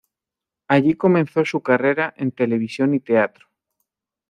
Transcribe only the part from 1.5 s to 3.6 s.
carrera en televisión y teatro.